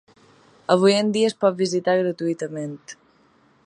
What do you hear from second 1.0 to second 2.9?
en dia es pot visitar gratuïtament.